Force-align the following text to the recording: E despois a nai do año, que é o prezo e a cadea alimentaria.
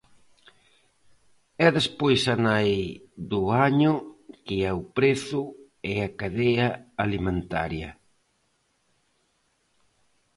E 1.65 1.67
despois 1.77 2.21
a 2.33 2.35
nai 2.45 2.71
do 3.31 3.41
año, 3.69 3.93
que 4.45 4.55
é 4.69 4.71
o 4.79 4.81
prezo 4.97 5.41
e 5.91 5.93
a 6.07 6.09
cadea 6.19 6.67
alimentaria. 7.05 7.89